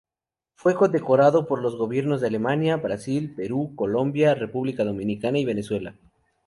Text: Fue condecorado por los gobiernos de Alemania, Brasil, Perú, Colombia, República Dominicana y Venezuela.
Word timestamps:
Fue 0.55 0.73
condecorado 0.73 1.45
por 1.45 1.61
los 1.61 1.75
gobiernos 1.75 2.21
de 2.21 2.27
Alemania, 2.29 2.77
Brasil, 2.77 3.35
Perú, 3.35 3.73
Colombia, 3.75 4.33
República 4.33 4.83
Dominicana 4.83 5.37
y 5.37 5.45
Venezuela. 5.45 5.93